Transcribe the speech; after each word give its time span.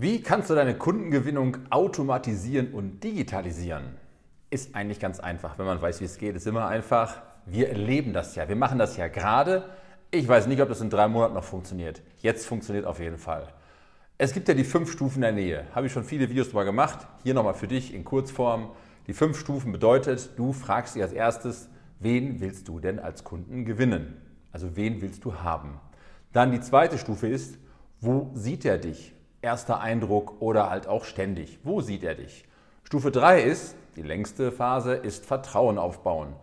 Wie 0.00 0.22
kannst 0.22 0.48
du 0.48 0.54
deine 0.54 0.78
Kundengewinnung 0.78 1.58
automatisieren 1.68 2.72
und 2.72 3.04
digitalisieren? 3.04 3.84
Ist 4.48 4.74
eigentlich 4.74 4.98
ganz 4.98 5.20
einfach, 5.20 5.58
wenn 5.58 5.66
man 5.66 5.82
weiß, 5.82 6.00
wie 6.00 6.06
es 6.06 6.16
geht. 6.16 6.36
Ist 6.36 6.46
immer 6.46 6.68
einfach. 6.68 7.20
Wir 7.44 7.68
erleben 7.68 8.14
das 8.14 8.34
ja. 8.34 8.48
Wir 8.48 8.56
machen 8.56 8.78
das 8.78 8.96
ja 8.96 9.08
gerade. 9.08 9.62
Ich 10.10 10.26
weiß 10.26 10.46
nicht, 10.46 10.62
ob 10.62 10.70
das 10.70 10.80
in 10.80 10.88
drei 10.88 11.06
Monaten 11.06 11.34
noch 11.34 11.44
funktioniert. 11.44 12.00
Jetzt 12.20 12.46
funktioniert 12.46 12.86
auf 12.86 12.98
jeden 12.98 13.18
Fall. 13.18 13.48
Es 14.16 14.32
gibt 14.32 14.48
ja 14.48 14.54
die 14.54 14.64
fünf 14.64 14.90
Stufen 14.90 15.20
der 15.20 15.32
Nähe. 15.32 15.66
Habe 15.74 15.88
ich 15.88 15.92
schon 15.92 16.04
viele 16.04 16.30
Videos 16.30 16.46
darüber 16.46 16.64
gemacht. 16.64 17.06
Hier 17.22 17.34
nochmal 17.34 17.52
für 17.52 17.68
dich 17.68 17.92
in 17.92 18.02
Kurzform. 18.02 18.70
Die 19.06 19.12
fünf 19.12 19.38
Stufen 19.38 19.70
bedeutet, 19.70 20.30
du 20.38 20.54
fragst 20.54 20.94
dich 20.94 21.02
als 21.02 21.12
erstes, 21.12 21.68
wen 21.98 22.40
willst 22.40 22.68
du 22.68 22.80
denn 22.80 23.00
als 23.00 23.22
Kunden 23.22 23.66
gewinnen? 23.66 24.16
Also 24.50 24.76
wen 24.76 25.02
willst 25.02 25.26
du 25.26 25.34
haben? 25.34 25.78
Dann 26.32 26.52
die 26.52 26.60
zweite 26.62 26.96
Stufe 26.96 27.28
ist, 27.28 27.58
wo 28.00 28.30
sieht 28.32 28.64
er 28.64 28.78
dich? 28.78 29.14
Erster 29.42 29.80
Eindruck 29.80 30.40
oder 30.40 30.70
halt 30.70 30.86
auch 30.86 31.04
ständig. 31.04 31.58
Wo 31.64 31.80
sieht 31.80 32.04
er 32.04 32.14
dich? 32.14 32.44
Stufe 32.84 33.10
3 33.10 33.42
ist, 33.42 33.76
die 33.96 34.02
längste 34.02 34.52
Phase, 34.52 34.94
ist 34.94 35.24
Vertrauen 35.26 35.78
aufbauen. 35.78 36.34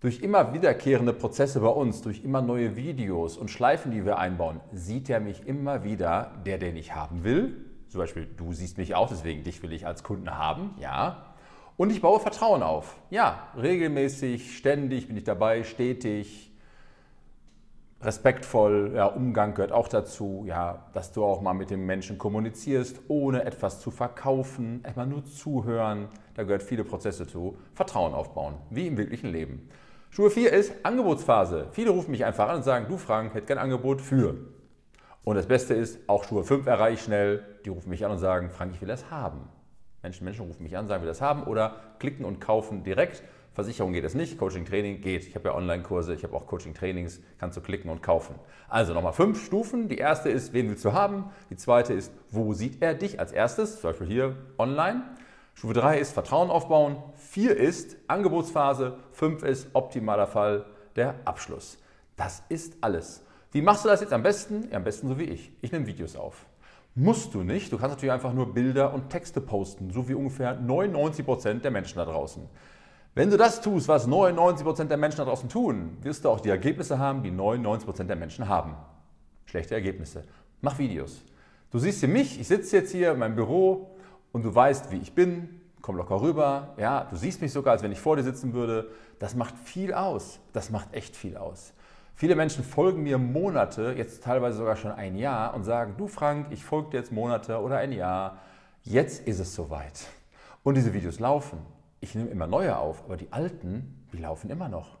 Durch 0.00 0.20
immer 0.20 0.52
wiederkehrende 0.52 1.12
Prozesse 1.12 1.60
bei 1.60 1.68
uns, 1.68 2.02
durch 2.02 2.24
immer 2.24 2.42
neue 2.42 2.76
Videos 2.76 3.36
und 3.36 3.50
Schleifen, 3.50 3.92
die 3.92 4.04
wir 4.04 4.18
einbauen, 4.18 4.60
sieht 4.72 5.08
er 5.08 5.20
mich 5.20 5.46
immer 5.46 5.84
wieder, 5.84 6.32
der, 6.44 6.58
den 6.58 6.76
ich 6.76 6.94
haben 6.94 7.24
will. 7.24 7.56
Zum 7.88 8.00
Beispiel, 8.00 8.26
du 8.36 8.52
siehst 8.52 8.78
mich 8.78 8.94
auch, 8.94 9.08
deswegen 9.08 9.44
dich 9.44 9.62
will 9.62 9.72
ich 9.72 9.86
als 9.86 10.02
Kunden 10.02 10.36
haben, 10.36 10.74
ja. 10.80 11.34
Und 11.76 11.90
ich 11.90 12.00
baue 12.00 12.20
Vertrauen 12.20 12.62
auf. 12.62 12.96
Ja, 13.10 13.48
regelmäßig, 13.56 14.56
ständig 14.56 15.08
bin 15.08 15.16
ich 15.16 15.24
dabei, 15.24 15.62
stetig, 15.62 16.51
respektvoll, 18.04 18.92
ja, 18.94 19.06
Umgang 19.06 19.54
gehört 19.54 19.72
auch 19.72 19.88
dazu, 19.88 20.44
ja, 20.46 20.86
dass 20.92 21.12
du 21.12 21.24
auch 21.24 21.40
mal 21.40 21.54
mit 21.54 21.70
dem 21.70 21.86
Menschen 21.86 22.18
kommunizierst, 22.18 23.00
ohne 23.08 23.44
etwas 23.44 23.80
zu 23.80 23.90
verkaufen, 23.90 24.82
erstmal 24.84 25.06
nur 25.06 25.24
zuhören, 25.24 26.08
da 26.34 26.42
gehört 26.42 26.62
viele 26.62 26.84
Prozesse 26.84 27.26
zu, 27.26 27.56
Vertrauen 27.74 28.14
aufbauen, 28.14 28.54
wie 28.70 28.86
im 28.86 28.96
wirklichen 28.96 29.30
Leben. 29.30 29.68
Stufe 30.10 30.30
4 30.30 30.52
ist 30.52 30.72
Angebotsphase. 30.84 31.68
Viele 31.72 31.90
rufen 31.90 32.10
mich 32.10 32.24
einfach 32.24 32.48
an 32.48 32.56
und 32.56 32.64
sagen, 32.64 32.86
du 32.88 32.98
Frank, 32.98 33.34
hätte 33.34 33.46
kein 33.46 33.58
Angebot 33.58 34.00
für. 34.00 34.36
Und 35.24 35.36
das 35.36 35.46
Beste 35.46 35.74
ist, 35.74 36.00
auch 36.08 36.24
Stufe 36.24 36.44
5 36.44 36.66
erreiche 36.66 36.94
ich 36.94 37.02
schnell, 37.02 37.44
die 37.64 37.70
rufen 37.70 37.88
mich 37.90 38.04
an 38.04 38.10
und 38.10 38.18
sagen, 38.18 38.50
Frank, 38.50 38.72
ich 38.74 38.80
will 38.80 38.88
das 38.88 39.10
haben. 39.10 39.48
Menschen, 40.02 40.24
Menschen 40.24 40.44
rufen 40.44 40.64
mich 40.64 40.76
an, 40.76 40.88
sagen, 40.88 41.02
wir 41.02 41.08
das 41.08 41.20
haben 41.20 41.44
oder 41.44 41.76
klicken 41.98 42.24
und 42.24 42.40
kaufen 42.40 42.82
direkt 42.82 43.22
Versicherung 43.54 43.92
geht 43.92 44.04
es 44.04 44.14
nicht, 44.14 44.38
Coaching 44.38 44.64
Training 44.64 45.02
geht. 45.02 45.26
Ich 45.26 45.34
habe 45.34 45.50
ja 45.50 45.54
Online-Kurse, 45.54 46.14
ich 46.14 46.24
habe 46.24 46.34
auch 46.34 46.46
Coaching 46.46 46.72
Trainings, 46.72 47.20
kannst 47.38 47.56
du 47.56 47.60
klicken 47.60 47.90
und 47.90 48.02
kaufen. 48.02 48.34
Also 48.68 48.94
nochmal 48.94 49.12
fünf 49.12 49.44
Stufen. 49.44 49.88
Die 49.88 49.98
erste 49.98 50.30
ist, 50.30 50.54
wen 50.54 50.70
willst 50.70 50.84
du 50.86 50.94
haben? 50.94 51.26
Die 51.50 51.56
zweite 51.56 51.92
ist, 51.92 52.12
wo 52.30 52.54
sieht 52.54 52.80
er 52.80 52.94
dich 52.94 53.20
als 53.20 53.30
erstes? 53.30 53.80
Zum 53.80 53.90
Beispiel 53.90 54.06
hier 54.06 54.36
online. 54.56 55.02
Stufe 55.54 55.74
3 55.74 55.98
ist 55.98 56.12
Vertrauen 56.12 56.48
aufbauen. 56.48 56.96
4 57.16 57.56
ist 57.56 57.96
Angebotsphase. 58.08 58.96
5 59.12 59.42
ist 59.42 59.68
optimaler 59.74 60.26
Fall 60.26 60.64
der 60.96 61.14
Abschluss. 61.26 61.78
Das 62.16 62.42
ist 62.48 62.76
alles. 62.80 63.22
Wie 63.50 63.60
machst 63.60 63.84
du 63.84 63.88
das 63.90 64.00
jetzt 64.00 64.14
am 64.14 64.22
besten? 64.22 64.68
Ja, 64.70 64.78
am 64.78 64.84
besten 64.84 65.08
so 65.08 65.18
wie 65.18 65.24
ich. 65.24 65.52
Ich 65.60 65.72
nehme 65.72 65.86
Videos 65.86 66.16
auf. 66.16 66.46
Musst 66.94 67.34
du 67.34 67.42
nicht. 67.42 67.70
Du 67.70 67.76
kannst 67.76 67.96
natürlich 67.96 68.12
einfach 68.12 68.32
nur 68.32 68.54
Bilder 68.54 68.94
und 68.94 69.10
Texte 69.10 69.42
posten, 69.42 69.90
so 69.90 70.08
wie 70.08 70.14
ungefähr 70.14 70.54
99 70.54 71.24
Prozent 71.24 71.64
der 71.64 71.70
Menschen 71.70 71.98
da 71.98 72.06
draußen. 72.06 72.48
Wenn 73.14 73.28
du 73.28 73.36
das 73.36 73.60
tust, 73.60 73.88
was 73.88 74.08
99% 74.08 74.84
der 74.84 74.96
Menschen 74.96 75.18
da 75.18 75.24
draußen 75.26 75.48
tun, 75.50 75.98
wirst 76.00 76.24
du 76.24 76.30
auch 76.30 76.40
die 76.40 76.48
Ergebnisse 76.48 76.98
haben, 76.98 77.22
die 77.22 77.30
99% 77.30 78.04
der 78.04 78.16
Menschen 78.16 78.48
haben. 78.48 78.74
Schlechte 79.44 79.74
Ergebnisse. 79.74 80.22
Mach 80.62 80.78
Videos. 80.78 81.22
Du 81.70 81.78
siehst 81.78 82.00
hier 82.00 82.08
mich, 82.08 82.40
ich 82.40 82.48
sitze 82.48 82.78
jetzt 82.78 82.90
hier 82.90 83.12
in 83.12 83.18
meinem 83.18 83.34
Büro 83.34 83.90
und 84.32 84.46
du 84.46 84.54
weißt, 84.54 84.90
wie 84.90 84.96
ich 84.96 85.14
bin, 85.14 85.60
komm 85.82 85.96
locker 85.96 86.22
rüber. 86.22 86.72
Ja, 86.78 87.04
du 87.04 87.16
siehst 87.16 87.42
mich 87.42 87.52
sogar, 87.52 87.72
als 87.72 87.82
wenn 87.82 87.92
ich 87.92 88.00
vor 88.00 88.16
dir 88.16 88.22
sitzen 88.22 88.54
würde. 88.54 88.88
Das 89.18 89.34
macht 89.34 89.58
viel 89.58 89.92
aus. 89.92 90.40
Das 90.54 90.70
macht 90.70 90.94
echt 90.94 91.14
viel 91.14 91.36
aus. 91.36 91.74
Viele 92.14 92.34
Menschen 92.34 92.64
folgen 92.64 93.02
mir 93.02 93.18
Monate, 93.18 93.94
jetzt 93.94 94.22
teilweise 94.22 94.56
sogar 94.56 94.76
schon 94.76 94.92
ein 94.92 95.16
Jahr 95.16 95.52
und 95.54 95.64
sagen, 95.64 95.94
du 95.98 96.08
Frank, 96.08 96.46
ich 96.48 96.64
folge 96.64 96.90
dir 96.90 96.96
jetzt 96.98 97.12
Monate 97.12 97.60
oder 97.60 97.76
ein 97.76 97.92
Jahr. 97.92 98.38
Jetzt 98.84 99.26
ist 99.26 99.38
es 99.38 99.54
soweit. 99.54 100.06
Und 100.62 100.76
diese 100.76 100.94
Videos 100.94 101.20
laufen 101.20 101.58
ich 102.02 102.14
nehme 102.16 102.30
immer 102.30 102.48
neue 102.48 102.76
auf, 102.76 103.04
aber 103.04 103.16
die 103.16 103.32
alten, 103.32 104.06
die 104.12 104.18
laufen 104.18 104.50
immer 104.50 104.68
noch. 104.68 104.98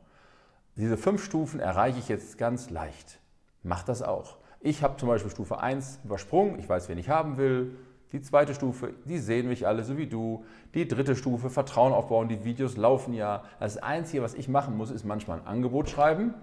Diese 0.76 0.96
fünf 0.96 1.22
Stufen 1.22 1.60
erreiche 1.60 1.98
ich 1.98 2.08
jetzt 2.08 2.38
ganz 2.38 2.70
leicht. 2.70 3.18
Mach 3.62 3.82
das 3.82 4.02
auch. 4.02 4.36
Ich 4.60 4.82
habe 4.82 4.96
zum 4.96 5.08
Beispiel 5.08 5.30
Stufe 5.30 5.58
1 5.58 5.98
übersprungen, 6.04 6.58
ich 6.60 6.68
weiß, 6.68 6.88
wen 6.88 6.96
ich 6.96 7.08
haben 7.08 7.36
will. 7.36 7.76
Die 8.12 8.22
zweite 8.22 8.54
Stufe, 8.54 8.94
die 9.04 9.18
sehen 9.18 9.48
mich 9.48 9.66
alle 9.66 9.82
so 9.82 9.98
wie 9.98 10.06
du. 10.06 10.44
Die 10.74 10.86
dritte 10.86 11.16
Stufe, 11.16 11.50
Vertrauen 11.50 11.92
aufbauen, 11.92 12.28
die 12.28 12.44
Videos 12.44 12.76
laufen 12.76 13.14
ja. 13.14 13.42
Das 13.58 13.78
Einzige, 13.78 14.22
was 14.22 14.34
ich 14.34 14.48
machen 14.48 14.76
muss, 14.76 14.92
ist 14.92 15.04
manchmal 15.04 15.40
ein 15.40 15.46
Angebot 15.46 15.90
schreiben, 15.90 16.34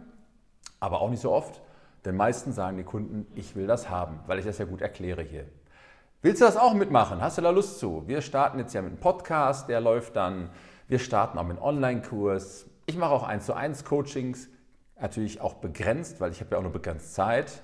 aber 0.81 0.99
auch 0.99 1.09
nicht 1.09 1.21
so 1.21 1.31
oft. 1.31 1.61
Denn 2.03 2.17
meistens 2.17 2.55
sagen 2.55 2.75
die 2.75 2.83
Kunden, 2.83 3.27
ich 3.33 3.55
will 3.55 3.65
das 3.65 3.89
haben, 3.89 4.19
weil 4.27 4.39
ich 4.39 4.45
das 4.45 4.57
ja 4.57 4.65
gut 4.65 4.81
erkläre 4.81 5.21
hier. 5.21 5.45
Willst 6.21 6.41
du 6.41 6.45
das 6.45 6.57
auch 6.57 6.73
mitmachen? 6.73 7.21
Hast 7.21 7.37
du 7.37 7.41
da 7.41 7.49
Lust 7.49 7.79
zu? 7.79 8.03
Wir 8.05 8.19
starten 8.19 8.59
jetzt 8.59 8.73
ja 8.73 8.81
mit 8.81 8.91
einem 8.91 8.99
Podcast, 8.99 9.69
der 9.69 9.79
läuft 9.79 10.17
dann. 10.17 10.49
Wir 10.89 10.99
starten 10.99 11.37
auch 11.37 11.45
mit 11.45 11.55
einem 11.55 11.65
Online-Kurs. 11.65 12.65
Ich 12.87 12.97
mache 12.97 13.11
auch 13.11 13.23
1 13.23 13.45
zu 13.45 13.53
1 13.53 13.85
Coachings, 13.85 14.49
natürlich 14.99 15.39
auch 15.39 15.53
begrenzt, 15.53 16.19
weil 16.19 16.33
ich 16.33 16.41
habe 16.41 16.51
ja 16.51 16.57
auch 16.57 16.61
nur 16.61 16.73
begrenzt 16.73 17.13
Zeit. 17.13 17.61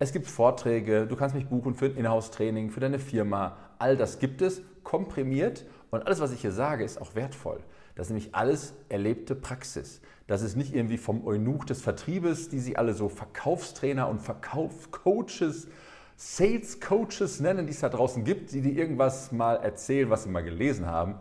Es 0.00 0.12
gibt 0.12 0.26
Vorträge, 0.26 1.06
du 1.06 1.14
kannst 1.14 1.36
mich 1.36 1.46
buchen 1.46 1.76
für 1.76 1.84
ein 1.84 1.94
Inhouse-Training, 1.94 2.70
für 2.70 2.80
deine 2.80 2.98
Firma. 2.98 3.56
All 3.78 3.96
das 3.96 4.18
gibt 4.18 4.42
es, 4.42 4.62
komprimiert. 4.82 5.64
Und 5.92 6.04
alles, 6.04 6.18
was 6.18 6.32
ich 6.32 6.40
hier 6.40 6.50
sage, 6.50 6.82
ist 6.82 7.00
auch 7.00 7.14
wertvoll. 7.14 7.60
Das 7.94 8.08
ist 8.08 8.10
nämlich 8.10 8.34
alles 8.34 8.74
erlebte 8.88 9.36
Praxis. 9.36 10.00
Das 10.26 10.42
ist 10.42 10.56
nicht 10.56 10.74
irgendwie 10.74 10.98
vom 10.98 11.24
Eunuch 11.24 11.66
des 11.66 11.80
Vertriebes, 11.80 12.48
die 12.48 12.58
sie 12.58 12.76
alle 12.76 12.94
so 12.94 13.08
Verkaufstrainer 13.08 14.08
und 14.08 14.20
Verkaufscoaches 14.20 15.68
Sales 16.24 16.78
Coaches 16.78 17.40
nennen, 17.40 17.66
die 17.66 17.72
es 17.72 17.80
da 17.80 17.88
draußen 17.88 18.22
gibt, 18.22 18.52
die 18.52 18.60
dir 18.60 18.72
irgendwas 18.72 19.32
mal 19.32 19.56
erzählen, 19.56 20.08
was 20.08 20.22
sie 20.22 20.28
mal 20.28 20.44
gelesen 20.44 20.86
haben. 20.86 21.16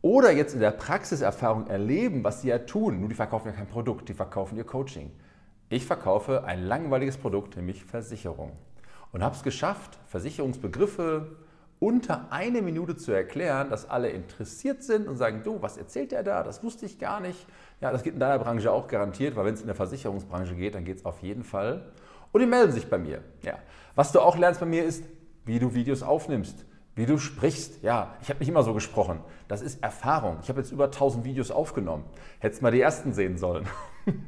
Oder 0.00 0.32
jetzt 0.32 0.54
in 0.54 0.60
der 0.60 0.70
Praxiserfahrung 0.70 1.66
erleben, 1.66 2.24
was 2.24 2.40
sie 2.40 2.48
ja 2.48 2.58
tun. 2.58 2.98
Nur 3.00 3.10
die 3.10 3.14
verkaufen 3.14 3.48
ja 3.48 3.52
kein 3.52 3.66
Produkt, 3.66 4.08
die 4.08 4.14
verkaufen 4.14 4.56
ihr 4.56 4.64
Coaching. 4.64 5.10
Ich 5.68 5.84
verkaufe 5.84 6.44
ein 6.44 6.64
langweiliges 6.64 7.18
Produkt, 7.18 7.56
nämlich 7.56 7.84
Versicherung. 7.84 8.52
Und 9.12 9.22
habe 9.22 9.36
es 9.36 9.42
geschafft, 9.42 9.98
Versicherungsbegriffe 10.06 11.36
unter 11.78 12.32
eine 12.32 12.62
Minute 12.62 12.96
zu 12.96 13.12
erklären, 13.12 13.68
dass 13.68 13.90
alle 13.90 14.08
interessiert 14.08 14.82
sind 14.82 15.08
und 15.08 15.18
sagen, 15.18 15.42
du, 15.44 15.60
was 15.60 15.76
erzählt 15.76 16.10
der 16.10 16.22
da? 16.22 16.42
Das 16.42 16.64
wusste 16.64 16.86
ich 16.86 16.98
gar 16.98 17.20
nicht. 17.20 17.46
Ja, 17.82 17.92
das 17.92 18.02
geht 18.02 18.14
in 18.14 18.20
deiner 18.20 18.42
Branche 18.42 18.72
auch 18.72 18.88
garantiert, 18.88 19.36
weil 19.36 19.44
wenn 19.44 19.54
es 19.54 19.60
in 19.60 19.66
der 19.66 19.76
Versicherungsbranche 19.76 20.54
geht, 20.54 20.74
dann 20.74 20.86
geht 20.86 20.96
es 20.96 21.04
auf 21.04 21.20
jeden 21.20 21.44
Fall. 21.44 21.92
Und 22.32 22.40
die 22.40 22.46
melden 22.46 22.72
sich 22.72 22.88
bei 22.88 22.98
mir. 22.98 23.22
Ja. 23.42 23.58
Was 23.94 24.12
du 24.12 24.20
auch 24.20 24.36
lernst 24.36 24.60
bei 24.60 24.66
mir 24.66 24.84
ist, 24.84 25.04
wie 25.44 25.58
du 25.58 25.74
Videos 25.74 26.02
aufnimmst, 26.02 26.64
wie 26.94 27.06
du 27.06 27.18
sprichst. 27.18 27.82
Ja, 27.82 28.14
ich 28.20 28.28
habe 28.28 28.40
nicht 28.40 28.48
immer 28.48 28.62
so 28.62 28.74
gesprochen. 28.74 29.20
Das 29.48 29.62
ist 29.62 29.82
Erfahrung. 29.82 30.38
Ich 30.42 30.48
habe 30.48 30.60
jetzt 30.60 30.72
über 30.72 30.84
1000 30.84 31.24
Videos 31.24 31.50
aufgenommen. 31.50 32.04
Hättest 32.38 32.62
mal 32.62 32.70
die 32.70 32.80
ersten 32.80 33.12
sehen 33.12 33.38
sollen. 33.38 33.66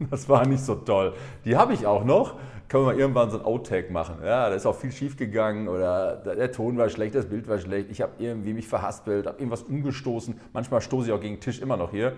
Das 0.08 0.28
war 0.28 0.46
nicht 0.46 0.64
so 0.64 0.76
toll. 0.76 1.14
Die 1.44 1.56
habe 1.56 1.72
ich 1.72 1.84
auch 1.84 2.04
noch. 2.04 2.38
Können 2.68 2.84
wir 2.84 2.92
mal 2.92 3.00
irgendwann 3.00 3.30
so 3.30 3.40
ein 3.40 3.44
Outtake 3.44 3.92
machen. 3.92 4.18
Ja, 4.22 4.48
da 4.48 4.54
ist 4.54 4.66
auch 4.66 4.76
viel 4.76 4.92
schief 4.92 5.16
gegangen 5.16 5.66
oder 5.66 6.14
der 6.14 6.52
Ton 6.52 6.78
war 6.78 6.88
schlecht, 6.88 7.16
das 7.16 7.26
Bild 7.26 7.48
war 7.48 7.58
schlecht. 7.58 7.90
Ich 7.90 8.00
habe 8.00 8.12
irgendwie 8.18 8.52
mich 8.52 8.68
verhaspelt, 8.68 9.26
habe 9.26 9.38
irgendwas 9.38 9.62
umgestoßen. 9.62 10.40
Manchmal 10.52 10.80
stoße 10.80 11.08
ich 11.08 11.12
auch 11.12 11.20
gegen 11.20 11.34
den 11.34 11.40
Tisch 11.40 11.60
immer 11.60 11.76
noch 11.76 11.90
hier. 11.90 12.12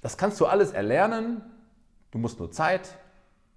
Das 0.00 0.16
kannst 0.16 0.40
du 0.40 0.46
alles 0.46 0.72
erlernen. 0.72 1.42
Du 2.12 2.18
musst 2.18 2.38
nur 2.38 2.50
Zeit 2.50 2.96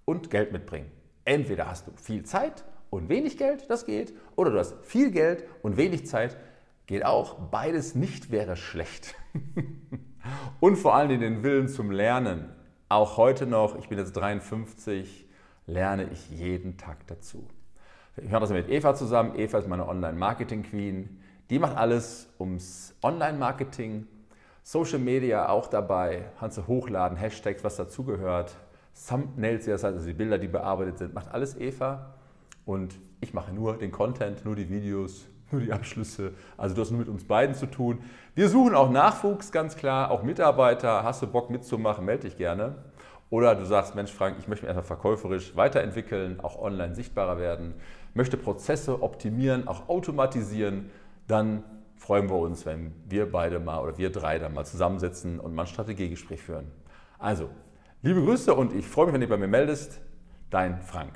und 0.04 0.30
Geld 0.30 0.52
mitbringen. 0.52 0.90
Entweder 1.30 1.68
hast 1.68 1.86
du 1.86 1.92
viel 1.92 2.24
Zeit 2.24 2.64
und 2.90 3.08
wenig 3.08 3.38
Geld, 3.38 3.70
das 3.70 3.86
geht, 3.86 4.12
oder 4.34 4.50
du 4.50 4.58
hast 4.58 4.74
viel 4.84 5.12
Geld 5.12 5.44
und 5.62 5.76
wenig 5.76 6.04
Zeit, 6.04 6.36
geht 6.86 7.04
auch. 7.04 7.34
Beides 7.52 7.94
nicht 7.94 8.32
wäre 8.32 8.56
schlecht. 8.56 9.14
und 10.60 10.74
vor 10.74 10.96
allem 10.96 11.20
den 11.20 11.44
Willen 11.44 11.68
zum 11.68 11.92
Lernen. 11.92 12.50
Auch 12.88 13.16
heute 13.16 13.46
noch, 13.46 13.78
ich 13.78 13.88
bin 13.88 13.96
jetzt 13.96 14.14
53, 14.14 15.24
lerne 15.68 16.08
ich 16.12 16.30
jeden 16.30 16.78
Tag 16.78 17.06
dazu. 17.06 17.46
Ich 18.16 18.28
mache 18.28 18.40
das 18.40 18.50
mit 18.50 18.68
Eva 18.68 18.96
zusammen. 18.96 19.38
Eva 19.38 19.58
ist 19.58 19.68
meine 19.68 19.86
Online-Marketing-Queen. 19.86 21.22
Die 21.48 21.60
macht 21.60 21.76
alles 21.76 22.28
ums 22.40 22.96
Online-Marketing, 23.04 24.08
Social 24.64 24.98
Media 24.98 25.48
auch 25.48 25.68
dabei, 25.68 26.24
kannst 26.40 26.58
du 26.58 26.66
hochladen, 26.66 27.16
Hashtags, 27.16 27.62
was 27.62 27.76
dazugehört, 27.76 28.56
Thumbnails, 29.08 29.64
das 29.64 29.84
heißt 29.84 29.94
also 29.94 30.06
die 30.06 30.12
Bilder, 30.12 30.38
die 30.38 30.48
bearbeitet 30.48 30.98
sind, 30.98 31.14
macht 31.14 31.32
alles 31.32 31.56
Eva. 31.58 32.14
Und 32.64 32.94
ich 33.20 33.34
mache 33.34 33.52
nur 33.52 33.76
den 33.76 33.90
Content, 33.90 34.44
nur 34.44 34.56
die 34.56 34.68
Videos, 34.68 35.26
nur 35.50 35.60
die 35.60 35.72
Abschlüsse. 35.72 36.32
Also 36.56 36.74
du 36.74 36.82
hast 36.82 36.90
nur 36.90 37.00
mit 37.00 37.08
uns 37.08 37.24
beiden 37.24 37.54
zu 37.54 37.66
tun. 37.66 37.98
Wir 38.34 38.48
suchen 38.48 38.74
auch 38.74 38.90
Nachwuchs, 38.90 39.52
ganz 39.52 39.76
klar, 39.76 40.10
auch 40.10 40.22
Mitarbeiter. 40.22 41.02
Hast 41.02 41.22
du 41.22 41.26
Bock 41.26 41.50
mitzumachen, 41.50 42.04
melde 42.04 42.24
dich 42.24 42.36
gerne. 42.36 42.76
Oder 43.30 43.54
du 43.54 43.64
sagst, 43.64 43.94
Mensch 43.94 44.12
Frank, 44.12 44.36
ich 44.40 44.48
möchte 44.48 44.66
mich 44.66 44.70
einfach 44.70 44.86
verkäuferisch 44.86 45.56
weiterentwickeln, 45.56 46.40
auch 46.40 46.60
online 46.60 46.94
sichtbarer 46.94 47.38
werden. 47.38 47.74
möchte 48.12 48.36
Prozesse 48.36 49.02
optimieren, 49.02 49.68
auch 49.68 49.88
automatisieren, 49.88 50.90
dann 51.28 51.62
freuen 51.94 52.28
wir 52.28 52.38
uns, 52.38 52.66
wenn 52.66 52.92
wir 53.08 53.30
beide 53.30 53.60
mal 53.60 53.80
oder 53.80 53.96
wir 53.98 54.10
drei 54.10 54.40
dann 54.40 54.52
mal 54.52 54.64
zusammensitzen 54.64 55.38
und 55.38 55.54
mal 55.54 55.62
ein 55.62 55.68
Strategiegespräch 55.68 56.42
führen. 56.42 56.72
Also, 57.20 57.50
liebe 58.02 58.22
Grüße 58.22 58.54
und 58.54 58.74
ich 58.74 58.86
freue 58.86 59.06
mich, 59.06 59.14
wenn 59.14 59.20
du 59.20 59.26
bei 59.26 59.36
mir 59.36 59.48
meldest. 59.48 60.00
Dein 60.50 60.80
Frank. 60.80 61.12